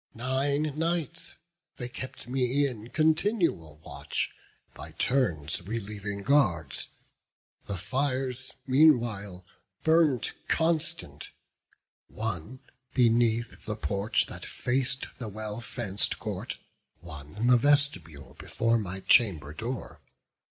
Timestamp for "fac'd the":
14.43-15.29